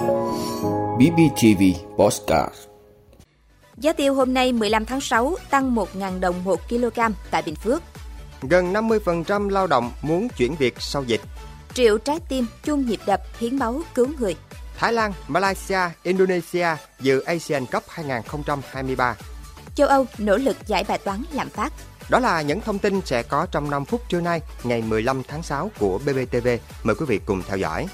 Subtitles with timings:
[0.00, 1.62] BBTV
[1.96, 2.54] Postcard
[3.76, 7.82] Giá tiêu hôm nay 15 tháng 6 tăng 1.000 đồng 1 kg tại Bình Phước.
[8.42, 11.20] Gần 50% lao động muốn chuyển việc sau dịch.
[11.74, 14.36] Triệu trái tim chung nhịp đập hiến máu cứu người.
[14.76, 16.68] Thái Lan, Malaysia, Indonesia
[17.00, 19.16] dự Asian Cup 2023.
[19.74, 21.72] Châu Âu nỗ lực giải bài toán lạm phát.
[22.10, 25.42] Đó là những thông tin sẽ có trong 5 phút trưa nay, ngày 15 tháng
[25.42, 26.48] 6 của BBTV.
[26.82, 27.86] Mời quý vị cùng theo dõi.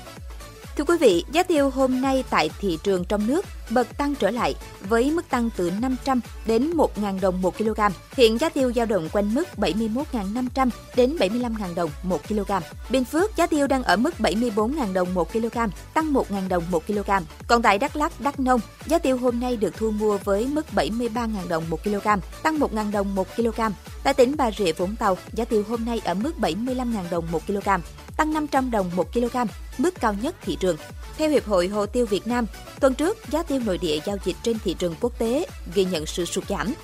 [0.76, 4.30] Thưa quý vị, giá tiêu hôm nay tại thị trường trong nước bật tăng trở
[4.30, 7.80] lại với mức tăng từ 500 đến 1.000 đồng 1 kg.
[8.16, 12.52] Hiện giá tiêu dao động quanh mức 71.500 đến 75.000 đồng 1 kg.
[12.90, 15.58] Bình Phước giá tiêu đang ở mức 74.000 đồng 1 kg,
[15.94, 17.10] tăng 1.000 đồng 1 kg.
[17.48, 20.66] Còn tại Đắk Lắk, Đắk Nông, giá tiêu hôm nay được thu mua với mức
[20.74, 22.08] 73.000 đồng 1 kg,
[22.42, 23.60] tăng 1.000 đồng 1 kg.
[24.02, 27.46] Tại tỉnh Bà Rịa Vũng Tàu, giá tiêu hôm nay ở mức 75.000 đồng 1
[27.46, 27.68] kg,
[28.16, 29.36] tăng 500 đồng 1 kg,
[29.78, 30.76] mức cao nhất thị trường.
[31.18, 32.46] Theo Hiệp hội Hồ tiêu Việt Nam,
[32.80, 36.06] tuần trước giá tiêu nội địa giao dịch trên thị trường quốc tế ghi nhận
[36.06, 36.74] sự sụt giảm.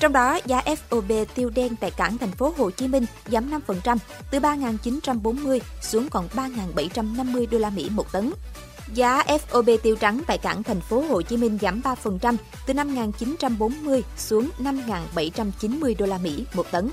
[0.00, 3.98] Trong đó, giá FOB tiêu đen tại cảng thành phố Hồ Chí Minh giảm 5%,
[4.30, 8.32] từ 3.940 xuống còn 3.750 đô la Mỹ một tấn.
[8.94, 14.02] Giá FOB tiêu trắng tại cảng thành phố Hồ Chí Minh giảm 3%, từ 5.940
[14.16, 16.90] xuống 5.790 đô la Mỹ một tấn.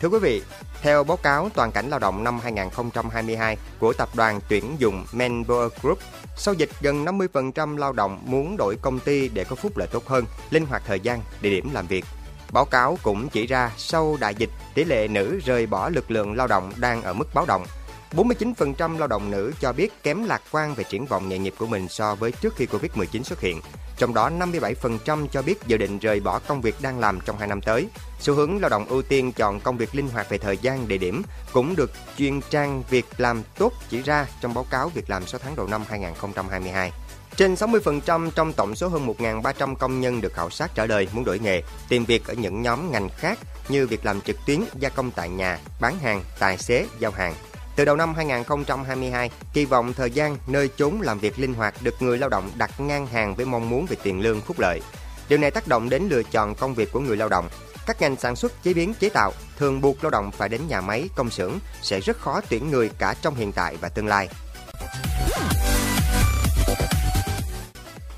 [0.00, 0.42] Thưa quý vị,
[0.82, 5.68] theo báo cáo toàn cảnh lao động năm 2022 của tập đoàn tuyển dụng Manpower
[5.82, 5.98] Group,
[6.36, 10.06] sau dịch gần 50% lao động muốn đổi công ty để có phúc lợi tốt
[10.06, 12.04] hơn, linh hoạt thời gian, địa điểm làm việc.
[12.52, 16.36] Báo cáo cũng chỉ ra sau đại dịch, tỷ lệ nữ rời bỏ lực lượng
[16.36, 17.64] lao động đang ở mức báo động.
[18.12, 21.66] 49% lao động nữ cho biết kém lạc quan về triển vọng nghề nghiệp của
[21.66, 23.60] mình so với trước khi Covid-19 xuất hiện.
[23.96, 27.48] Trong đó 57% cho biết dự định rời bỏ công việc đang làm trong 2
[27.48, 27.88] năm tới.
[28.20, 30.98] Xu hướng lao động ưu tiên chọn công việc linh hoạt về thời gian, địa
[30.98, 35.26] điểm cũng được chuyên trang việc làm tốt chỉ ra trong báo cáo việc làm
[35.26, 36.92] 6 tháng đầu năm 2022.
[37.36, 41.24] Trên 60% trong tổng số hơn 1.300 công nhân được khảo sát trả lời muốn
[41.24, 44.88] đổi nghề, tìm việc ở những nhóm ngành khác như việc làm trực tuyến, gia
[44.88, 47.34] công tại nhà, bán hàng, tài xế, giao hàng.
[47.78, 51.94] Từ đầu năm 2022, kỳ vọng thời gian, nơi chốn làm việc linh hoạt được
[52.00, 54.80] người lao động đặt ngang hàng với mong muốn về tiền lương phúc lợi.
[55.28, 57.48] Điều này tác động đến lựa chọn công việc của người lao động.
[57.86, 60.80] Các ngành sản xuất, chế biến, chế tạo thường buộc lao động phải đến nhà
[60.80, 64.28] máy, công xưởng sẽ rất khó tuyển người cả trong hiện tại và tương lai.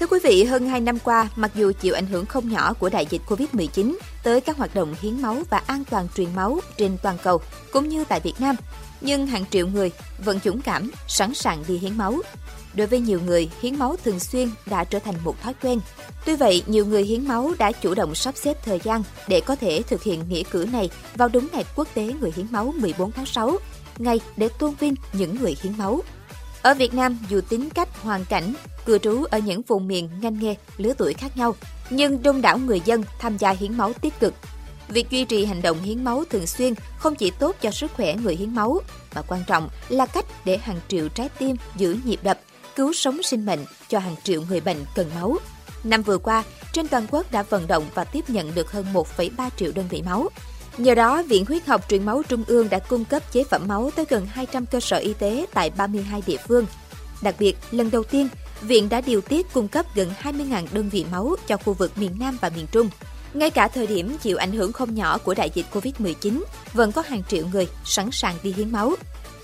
[0.01, 2.89] Thưa quý vị, hơn 2 năm qua, mặc dù chịu ảnh hưởng không nhỏ của
[2.89, 6.97] đại dịch Covid-19 tới các hoạt động hiến máu và an toàn truyền máu trên
[7.03, 7.41] toàn cầu,
[7.73, 8.57] cũng như tại Việt Nam,
[9.01, 9.91] nhưng hàng triệu người
[10.25, 12.19] vẫn dũng cảm, sẵn sàng đi hiến máu.
[12.75, 15.81] Đối với nhiều người, hiến máu thường xuyên đã trở thành một thói quen.
[16.25, 19.57] Tuy vậy, nhiều người hiến máu đã chủ động sắp xếp thời gian để có
[19.57, 23.13] thể thực hiện nghĩa cử này vào đúng ngày quốc tế người hiến máu 14
[23.13, 23.57] tháng 6,
[23.99, 26.01] ngày để tôn vinh những người hiến máu.
[26.63, 28.55] Ở Việt Nam, dù tính cách, hoàn cảnh,
[28.85, 31.55] cư trú ở những vùng miền, ngành nghề, lứa tuổi khác nhau,
[31.91, 34.35] nhưng đông đảo người dân tham gia hiến máu tích cực.
[34.89, 38.15] Việc duy trì hành động hiến máu thường xuyên không chỉ tốt cho sức khỏe
[38.15, 38.81] người hiến máu,
[39.15, 42.41] mà quan trọng là cách để hàng triệu trái tim giữ nhịp đập,
[42.77, 45.37] cứu sống sinh mệnh cho hàng triệu người bệnh cần máu.
[45.85, 49.51] Năm vừa qua, trên toàn quốc đã vận động và tiếp nhận được hơn 1,3
[49.57, 50.29] triệu đơn vị máu.
[50.81, 53.91] Nhờ đó, Viện Huyết học Truyền máu Trung ương đã cung cấp chế phẩm máu
[53.97, 56.67] tới gần 200 cơ sở y tế tại 32 địa phương.
[57.23, 58.29] Đặc biệt, lần đầu tiên,
[58.63, 62.17] Viện đã điều tiết cung cấp gần 20.000 đơn vị máu cho khu vực miền
[62.21, 62.91] Nam và miền Trung.
[63.35, 66.43] Ngay cả thời điểm chịu ảnh hưởng không nhỏ của đại dịch Covid-19,
[66.73, 68.95] vẫn có hàng triệu người sẵn sàng đi hiến máu.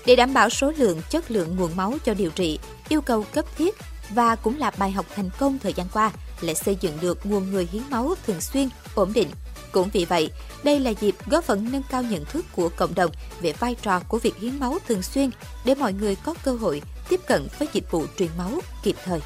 [0.05, 2.59] Để đảm bảo số lượng, chất lượng nguồn máu cho điều trị,
[2.89, 3.75] yêu cầu cấp thiết
[4.09, 6.11] và cũng là bài học thành công thời gian qua
[6.41, 9.27] là xây dựng được nguồn người hiến máu thường xuyên, ổn định.
[9.71, 10.31] Cũng vì vậy,
[10.63, 13.11] đây là dịp góp phần nâng cao nhận thức của cộng đồng
[13.41, 15.29] về vai trò của việc hiến máu thường xuyên
[15.65, 18.51] để mọi người có cơ hội tiếp cận với dịch vụ truyền máu
[18.83, 19.19] kịp thời.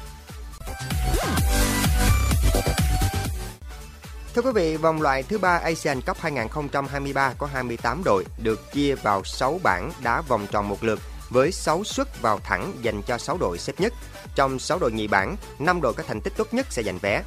[4.34, 8.94] Thưa quý vị, vòng loại thứ ba Asian Cup 2023 có 28 đội được chia
[8.94, 11.00] vào 6 bảng đá vòng tròn một lượt
[11.30, 13.92] với 6 suất vào thẳng dành cho 6 đội xếp nhất.
[14.34, 17.22] Trong 6 đội nhì bảng, 5 đội có thành tích tốt nhất sẽ giành vé.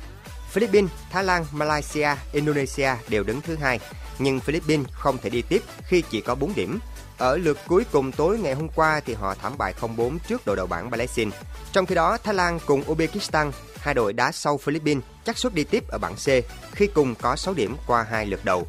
[0.56, 3.80] Philippines, Thái Lan, Malaysia, Indonesia đều đứng thứ hai,
[4.20, 6.80] nhưng Philippines không thể đi tiếp khi chỉ có 4 điểm.
[7.18, 10.56] Ở lượt cuối cùng tối ngày hôm qua thì họ thảm bại 0-4 trước đội
[10.56, 11.26] đầu bảng Malaysia.
[11.72, 15.64] Trong khi đó, Thái Lan cùng Uzbekistan, hai đội đá sau Philippines, chắc suất đi
[15.64, 16.28] tiếp ở bảng C
[16.72, 18.68] khi cùng có 6 điểm qua hai lượt đầu.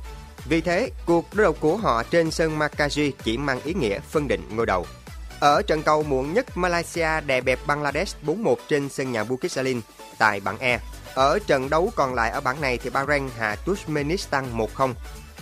[0.48, 4.28] Vì thế, cuộc đối đầu của họ trên sân Makaji chỉ mang ý nghĩa phân
[4.28, 4.86] định ngôi đầu.
[5.40, 9.80] Ở trận cầu muộn nhất, Malaysia đè bẹp Bangladesh 4-1 trên sân nhà Bukit Jalil
[10.18, 10.80] tại bảng E.
[11.14, 14.92] Ở trận đấu còn lại ở bảng này thì Bahrain hạ Turkmenistan 1-0.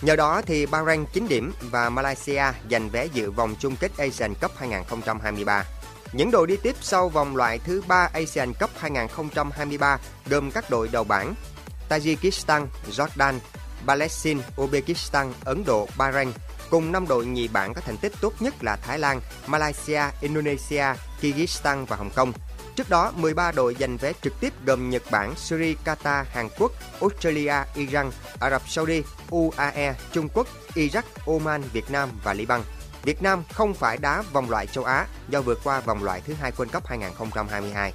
[0.02, 4.34] Nhờ đó thì Bahrain 9 điểm và Malaysia giành vé dự vòng chung kết Asian
[4.34, 5.64] Cup 2023.
[6.12, 10.88] Những đội đi tiếp sau vòng loại thứ 3 Asian Cup 2023 gồm các đội
[10.92, 11.34] đầu bảng
[11.88, 13.34] Tajikistan, Jordan,
[13.86, 16.28] Palestine, Uzbekistan, Ấn Độ, Bahrain
[16.70, 20.84] cùng năm đội nhì bảng có thành tích tốt nhất là Thái Lan, Malaysia, Indonesia,
[21.20, 22.32] Kyrgyzstan và Hồng Kông.
[22.76, 26.72] Trước đó, 13 đội giành vé trực tiếp gồm Nhật Bản, Syria, Qatar, Hàn Quốc,
[27.00, 32.60] Australia, Iran, Ả Rập Saudi, UAE, Trung Quốc, Iraq, Oman, Việt Nam và Liban.
[33.02, 36.34] Việt Nam không phải đá vòng loại châu Á do vượt qua vòng loại thứ
[36.34, 37.92] hai World Cup 2022.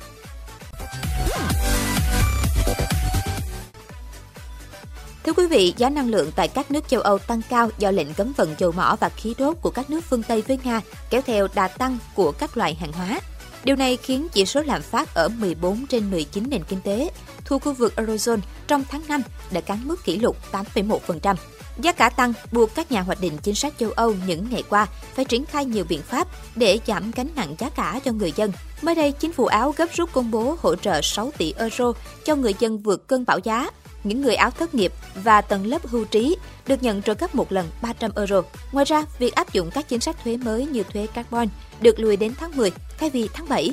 [5.30, 8.14] Thưa quý vị, giá năng lượng tại các nước châu Âu tăng cao do lệnh
[8.14, 11.22] cấm vận dầu mỏ và khí đốt của các nước phương Tây với Nga, kéo
[11.26, 13.20] theo đà tăng của các loại hàng hóa.
[13.64, 17.12] Điều này khiến chỉ số lạm phát ở 14 trên 19 nền kinh tế
[17.46, 19.22] thuộc khu vực Eurozone trong tháng 5
[19.52, 21.36] đã cán mức kỷ lục 8,1%.
[21.78, 24.88] Giá cả tăng buộc các nhà hoạch định chính sách châu Âu những ngày qua
[25.16, 28.52] phải triển khai nhiều biện pháp để giảm gánh nặng giá cả cho người dân.
[28.82, 31.92] Mới đây, chính phủ Áo gấp rút công bố hỗ trợ 6 tỷ euro
[32.26, 33.70] cho người dân vượt cơn bão giá
[34.04, 34.94] những người áo thất nghiệp
[35.24, 36.38] và tầng lớp hưu trí
[36.68, 38.42] được nhận trợ cấp một lần 300 euro.
[38.72, 41.48] Ngoài ra, việc áp dụng các chính sách thuế mới như thuế carbon
[41.82, 43.72] được lùi đến tháng 10 thay vì tháng 7.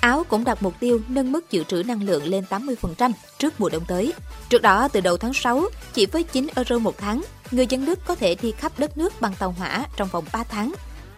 [0.00, 3.68] Áo cũng đặt mục tiêu nâng mức dự trữ năng lượng lên 80% trước mùa
[3.68, 4.12] đông tới.
[4.48, 5.64] Trước đó, từ đầu tháng 6,
[5.94, 9.20] chỉ với 9 euro một tháng, người dân Đức có thể đi khắp đất nước
[9.20, 10.72] bằng tàu hỏa trong vòng 3 tháng.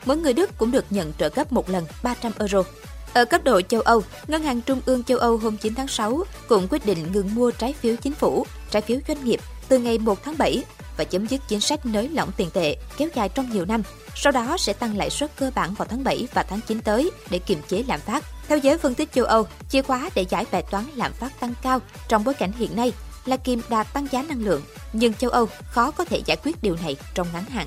[0.04, 2.62] Mỗi người Đức cũng được nhận trợ cấp một lần 300 euro.
[3.14, 6.24] Ở cấp độ châu Âu, Ngân hàng Trung ương châu Âu hôm 9 tháng 6
[6.48, 9.98] cũng quyết định ngừng mua trái phiếu chính phủ, trái phiếu doanh nghiệp từ ngày
[9.98, 10.64] 1 tháng 7
[10.96, 13.82] và chấm dứt chính sách nới lỏng tiền tệ kéo dài trong nhiều năm.
[14.14, 17.10] Sau đó sẽ tăng lãi suất cơ bản vào tháng 7 và tháng 9 tới
[17.30, 18.24] để kiềm chế lạm phát.
[18.48, 21.54] Theo giới phân tích châu Âu, chìa khóa để giải bài toán lạm phát tăng
[21.62, 22.92] cao trong bối cảnh hiện nay
[23.24, 24.62] là kiềm đà tăng giá năng lượng,
[24.92, 27.66] nhưng châu Âu khó có thể giải quyết điều này trong ngắn hạn.